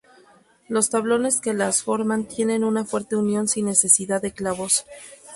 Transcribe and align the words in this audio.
Los 0.67 0.89
tablones 0.89 1.39
que 1.41 1.53
las 1.53 1.83
forman 1.83 2.25
tienen 2.25 2.63
una 2.63 2.85
fuerte 2.85 3.15
unión 3.15 3.47
sin 3.47 3.67
necesidad 3.67 4.19
de 4.19 4.31
clavos. 4.33 4.83